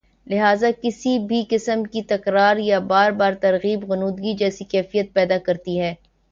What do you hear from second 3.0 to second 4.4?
بار ترغیب غنودگی